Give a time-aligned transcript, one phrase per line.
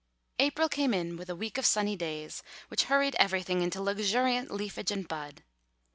[0.39, 4.89] April came in with a week of sunny days which hurried everything into luxuriant leafage
[4.89, 5.43] and bud.